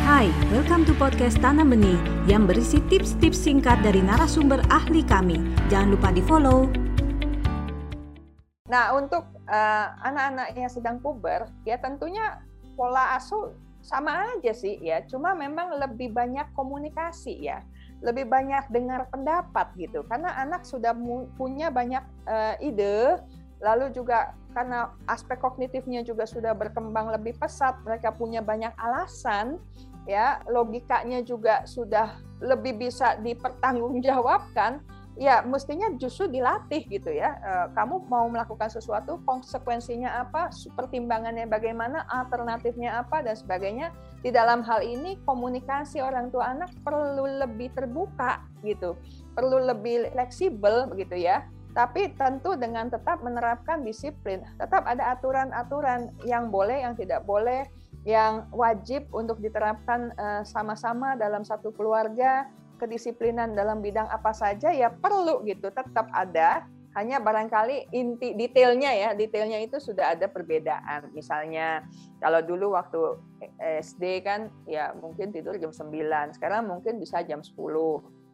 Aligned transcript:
Hai, 0.00 0.32
welcome 0.48 0.88
to 0.88 0.96
podcast 0.96 1.36
Tanam 1.44 1.76
Benih 1.76 2.00
yang 2.24 2.48
berisi 2.48 2.80
tips-tips 2.88 3.36
singkat 3.36 3.84
dari 3.84 4.00
narasumber 4.00 4.64
ahli 4.72 5.04
kami. 5.04 5.36
Jangan 5.68 5.92
lupa 5.92 6.08
di-follow. 6.08 6.72
Nah, 8.72 8.96
untuk 8.96 9.28
uh, 9.44 9.86
anak-anak 10.00 10.56
yang 10.56 10.72
sedang 10.72 10.96
puber, 11.04 11.44
ya 11.68 11.76
tentunya 11.76 12.40
pola 12.80 13.12
asuh 13.20 13.52
sama 13.84 14.32
aja 14.36 14.56
sih 14.56 14.80
ya, 14.80 15.04
cuma 15.04 15.36
memang 15.36 15.76
lebih 15.76 16.16
banyak 16.16 16.48
komunikasi 16.56 17.36
ya, 17.36 17.60
lebih 18.00 18.24
banyak 18.24 18.72
dengar 18.72 19.04
pendapat 19.12 19.68
gitu, 19.76 20.00
karena 20.08 20.32
anak 20.36 20.64
sudah 20.64 20.96
punya 21.36 21.68
banyak 21.68 22.04
uh, 22.24 22.56
ide, 22.60 23.20
lalu 23.60 23.92
juga 23.92 24.32
karena 24.52 24.92
aspek 25.06 25.38
kognitifnya 25.40 26.04
juga 26.04 26.28
sudah 26.28 26.52
berkembang 26.52 27.08
lebih 27.08 27.38
pesat, 27.40 27.76
mereka 27.86 28.12
punya 28.12 28.44
banyak 28.44 28.74
alasan, 28.76 29.56
ya 30.08 30.40
logikanya 30.48 31.20
juga 31.24 31.64
sudah 31.68 32.16
lebih 32.40 32.88
bisa 32.88 33.20
dipertanggungjawabkan 33.20 34.80
ya 35.20 35.44
mestinya 35.44 35.92
justru 36.00 36.32
dilatih 36.32 36.88
gitu 36.88 37.12
ya. 37.12 37.36
Eh, 37.36 37.66
kamu 37.76 38.08
mau 38.08 38.24
melakukan 38.32 38.72
sesuatu 38.72 39.20
konsekuensinya 39.28 40.24
apa 40.24 40.48
pertimbangannya 40.72 41.44
bagaimana 41.44 42.08
alternatifnya 42.08 43.04
apa 43.04 43.20
dan 43.20 43.36
sebagainya 43.36 43.92
di 44.24 44.32
dalam 44.32 44.64
hal 44.64 44.80
ini 44.80 45.20
komunikasi 45.28 46.00
orang 46.00 46.32
tua 46.32 46.56
anak 46.56 46.72
perlu 46.80 47.28
lebih 47.40 47.68
terbuka 47.76 48.44
gitu 48.64 48.96
perlu 49.36 49.60
lebih 49.60 50.08
fleksibel 50.16 50.88
begitu 50.88 51.20
ya. 51.20 51.44
Tapi 51.70 52.18
tentu 52.18 52.58
dengan 52.58 52.90
tetap 52.90 53.22
menerapkan 53.22 53.86
disiplin 53.86 54.42
tetap 54.58 54.88
ada 54.88 55.14
aturan-aturan 55.14 56.10
yang 56.26 56.50
boleh 56.50 56.82
yang 56.82 56.98
tidak 56.98 57.22
boleh 57.28 57.62
yang 58.08 58.48
wajib 58.54 59.08
untuk 59.12 59.38
diterapkan 59.44 60.12
eh, 60.16 60.42
sama-sama 60.48 61.16
dalam 61.20 61.44
satu 61.44 61.68
keluarga 61.74 62.48
kedisiplinan 62.80 63.52
dalam 63.52 63.84
bidang 63.84 64.08
apa 64.08 64.32
saja 64.32 64.72
ya 64.72 64.88
perlu 64.88 65.44
gitu 65.44 65.68
tetap 65.68 66.08
ada. 66.16 66.64
Hanya 66.90 67.22
barangkali 67.22 67.94
inti 67.94 68.34
detailnya 68.34 68.90
ya 68.90 69.08
detailnya 69.14 69.62
itu 69.62 69.78
sudah 69.78 70.18
ada 70.18 70.26
perbedaan. 70.26 71.14
Misalnya 71.14 71.86
kalau 72.18 72.42
dulu 72.42 72.74
waktu 72.74 72.98
SD 73.60 74.26
kan 74.26 74.50
ya 74.66 74.90
mungkin 74.98 75.30
tidur 75.30 75.54
jam 75.54 75.70
9 75.70 75.86
sekarang 76.34 76.66
mungkin 76.66 76.98
bisa 76.98 77.22
jam 77.22 77.46
10 77.46 77.54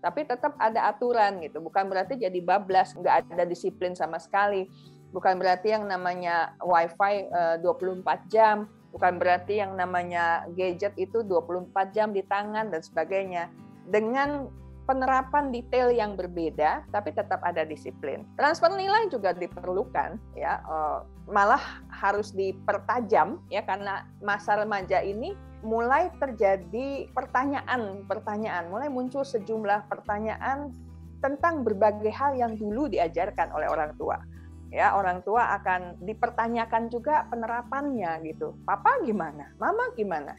tapi 0.01 0.25
tetap 0.25 0.57
ada 0.57 0.89
aturan 0.89 1.37
gitu 1.45 1.61
bukan 1.61 1.85
berarti 1.91 2.17
jadi 2.17 2.39
bablas 2.41 2.97
nggak 2.97 3.35
ada 3.35 3.45
disiplin 3.45 3.93
sama 3.93 4.17
sekali. 4.17 4.71
Bukan 5.13 5.37
berarti 5.37 5.77
yang 5.77 5.85
namanya 5.85 6.57
wifi 6.65 7.29
24 7.61 7.61
eh, 7.61 8.21
jam 8.33 8.73
Bukan 8.95 9.21
berarti 9.21 9.61
yang 9.61 9.75
namanya 9.77 10.47
gadget 10.55 10.95
itu 10.97 11.21
24 11.25 11.95
jam 11.95 12.11
di 12.15 12.23
tangan 12.25 12.73
dan 12.73 12.81
sebagainya. 12.81 13.51
Dengan 13.87 14.51
penerapan 14.87 15.51
detail 15.51 15.91
yang 15.91 16.15
berbeda, 16.15 16.87
tapi 16.95 17.11
tetap 17.11 17.43
ada 17.43 17.67
disiplin. 17.67 18.23
Transfer 18.39 18.71
nilai 18.71 19.11
juga 19.11 19.35
diperlukan, 19.35 20.15
ya, 20.39 20.63
eh, 20.63 20.99
malah 21.27 21.83
harus 21.91 22.31
dipertajam, 22.31 23.43
ya, 23.51 23.67
karena 23.67 24.07
masa 24.23 24.63
remaja 24.63 25.03
ini 25.03 25.35
mulai 25.67 26.15
terjadi 26.23 27.11
pertanyaan-pertanyaan, 27.11 28.71
mulai 28.71 28.87
muncul 28.87 29.27
sejumlah 29.27 29.91
pertanyaan 29.91 30.71
tentang 31.19 31.67
berbagai 31.67 32.15
hal 32.15 32.39
yang 32.39 32.55
dulu 32.55 32.87
diajarkan 32.87 33.51
oleh 33.51 33.67
orang 33.67 33.91
tua 33.99 34.21
ya 34.71 34.99
orang 34.99 35.23
tua 35.23 35.55
akan 35.61 36.03
dipertanyakan 36.03 36.91
juga 36.91 37.27
penerapannya 37.31 38.23
gitu. 38.27 38.59
Papa 38.67 39.03
gimana? 39.07 39.55
Mama 39.59 39.95
gimana? 39.95 40.35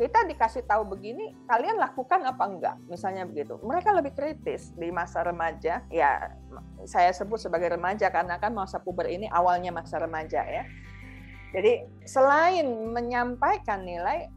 Kita 0.00 0.24
dikasih 0.24 0.64
tahu 0.64 0.96
begini, 0.96 1.36
kalian 1.44 1.76
lakukan 1.76 2.24
apa 2.24 2.44
enggak? 2.48 2.76
Misalnya 2.88 3.28
begitu. 3.28 3.60
Mereka 3.60 3.92
lebih 3.92 4.16
kritis 4.16 4.72
di 4.72 4.88
masa 4.88 5.20
remaja. 5.20 5.84
Ya, 5.92 6.40
saya 6.88 7.12
sebut 7.12 7.36
sebagai 7.36 7.76
remaja 7.76 8.08
karena 8.08 8.40
kan 8.40 8.56
masa 8.56 8.80
puber 8.80 9.04
ini 9.12 9.28
awalnya 9.28 9.68
masa 9.68 10.00
remaja 10.00 10.40
ya. 10.40 10.64
Jadi 11.52 11.84
selain 12.08 12.64
menyampaikan 12.96 13.84
nilai, 13.84 14.32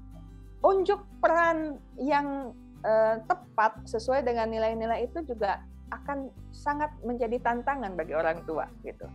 unjuk 0.67 0.99
peran 1.23 1.79
yang 1.95 2.51
eh, 2.83 3.16
tepat 3.25 3.88
sesuai 3.88 4.27
dengan 4.27 4.51
nilai-nilai 4.51 5.07
itu 5.07 5.23
juga 5.23 5.63
akan 5.94 6.29
sangat 6.51 6.89
menjadi 7.05 7.38
tantangan 7.41 7.94
bagi 7.94 8.13
orang 8.17 8.41
tua 8.45 8.66
gitu. 8.81 9.05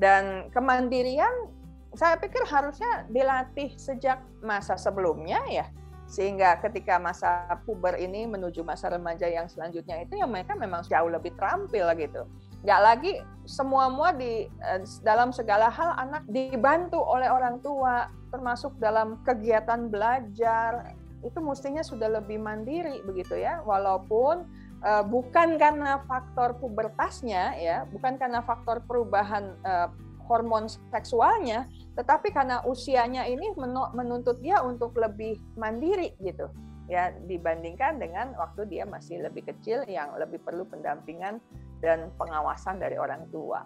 Dan 0.00 0.50
kemandirian 0.50 1.52
saya 1.94 2.18
pikir 2.18 2.42
harusnya 2.50 3.06
dilatih 3.06 3.70
sejak 3.78 4.18
masa 4.42 4.74
sebelumnya 4.74 5.38
ya. 5.46 5.66
Sehingga 6.04 6.60
ketika 6.60 7.00
masa 7.00 7.48
puber 7.64 7.96
ini 7.96 8.28
menuju 8.28 8.60
masa 8.60 8.92
remaja 8.92 9.24
yang 9.24 9.48
selanjutnya 9.48 10.04
itu 10.04 10.20
ya 10.20 10.28
mereka 10.28 10.52
memang 10.52 10.84
jauh 10.84 11.08
lebih 11.08 11.32
terampil 11.38 11.86
gitu. 11.96 12.28
Gak 12.64 12.80
lagi 12.80 13.12
semua-mua 13.48 14.12
di 14.12 14.48
eh, 14.48 14.80
dalam 15.04 15.32
segala 15.32 15.72
hal 15.72 15.96
anak 15.96 16.24
dibantu 16.28 17.00
oleh 17.00 17.30
orang 17.30 17.60
tua 17.64 18.10
termasuk 18.34 18.74
dalam 18.82 19.22
kegiatan 19.22 19.88
belajar 19.88 20.98
itu 21.24 21.40
mestinya 21.40 21.80
sudah 21.80 22.20
lebih 22.20 22.36
mandiri 22.38 23.00
begitu 23.02 23.40
ya 23.40 23.64
walaupun 23.64 24.44
uh, 24.84 25.04
bukan 25.04 25.56
karena 25.56 26.04
faktor 26.04 26.60
pubertasnya 26.60 27.56
ya, 27.56 27.88
bukan 27.88 28.20
karena 28.20 28.44
faktor 28.44 28.84
perubahan 28.84 29.56
uh, 29.64 29.88
hormon 30.24 30.68
seksualnya, 30.92 31.68
tetapi 31.96 32.32
karena 32.32 32.64
usianya 32.64 33.28
ini 33.28 33.52
menuntut 33.92 34.40
dia 34.40 34.64
untuk 34.64 34.96
lebih 34.96 35.36
mandiri 35.56 36.16
gitu 36.20 36.48
ya 36.84 37.12
dibandingkan 37.24 37.96
dengan 37.96 38.36
waktu 38.36 38.68
dia 38.68 38.84
masih 38.84 39.24
lebih 39.24 39.48
kecil 39.48 39.88
yang 39.88 40.12
lebih 40.20 40.36
perlu 40.44 40.68
pendampingan 40.68 41.40
dan 41.80 42.12
pengawasan 42.20 42.76
dari 42.76 43.00
orang 43.00 43.24
tua. 43.32 43.64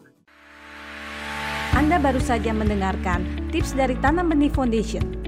Anda 1.75 1.99
baru 1.99 2.19
saja 2.19 2.51
mendengarkan 2.51 3.51
tips 3.55 3.75
dari 3.75 3.95
Tanam 3.99 4.31
Benih 4.31 4.51
Foundation. 4.51 5.28